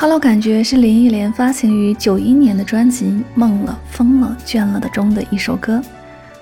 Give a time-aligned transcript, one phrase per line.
[0.00, 5.82] Hello，感觉是林忆莲发行于九一年的专辑《梦了、疯了、倦了》的中的一首歌。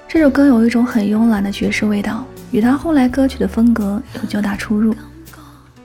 [0.06, 4.94] 这首歌有一种很慵懒的爵士味道，与她后来歌曲的风格有较大出入。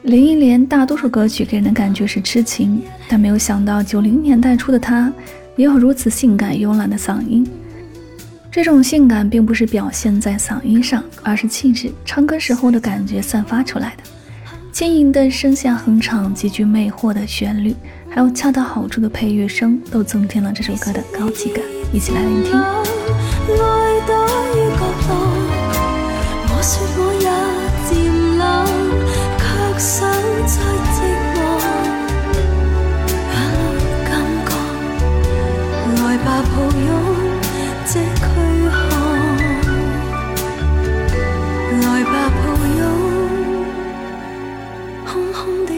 [0.01, 5.09] 林忆莲大多数歌曲给人的感觉是痴情，但没有想到九零年代初的她
[5.55, 7.49] 也有如此性感慵懒的嗓音。
[8.51, 14.03] 这种性感并不是表现在嗓音上，而是气质、唱歌时候的感觉散发出来的。
[14.71, 17.75] 轻盈的声线哼唱，极具魅惑的旋律，
[18.09, 21.63] 还有恰到好处的配乐声，都增添了这首歌的高级感。
[21.91, 23.80] 一起来聆听。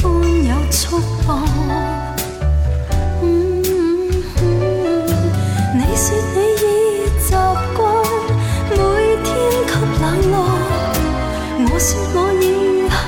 [0.00, 0.04] 欢
[0.44, 1.28] 有束缚。
[5.74, 6.64] 你说你已
[7.20, 7.28] 习
[7.76, 7.78] 惯
[8.70, 8.72] 每
[9.22, 9.28] 天
[9.66, 10.34] 给冷落，
[11.58, 12.42] 我说我已
[12.88, 13.00] 恨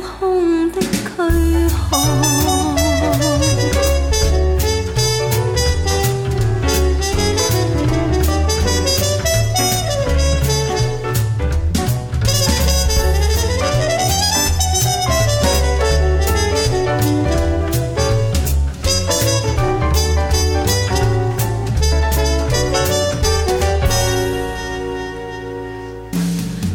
[0.00, 1.28] 空的躯壳。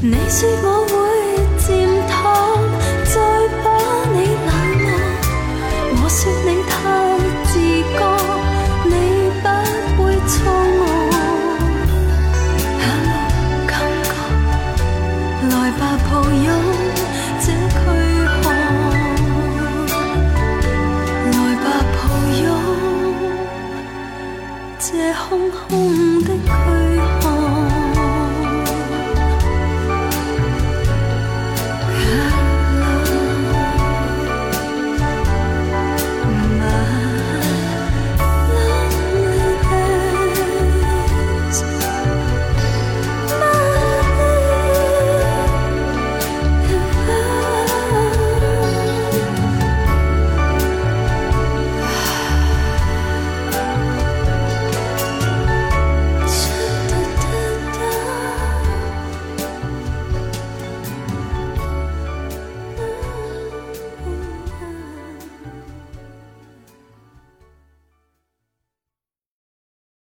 [0.06, 0.83] 你说我。
[15.74, 16.48] 来吧抱拥
[17.40, 18.52] 这躯壳
[21.32, 21.98] 来吧抱
[22.44, 22.46] 拥
[24.80, 25.93] 这空空